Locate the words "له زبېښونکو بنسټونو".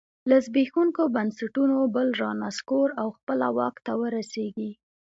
0.29-1.77